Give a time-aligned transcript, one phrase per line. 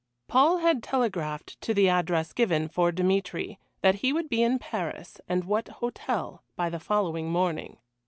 [0.27, 5.21] Paul had telegraphed to the address given, for Dmitry, that he would be in Paris,
[5.29, 7.77] and at what hotel, by the following morning.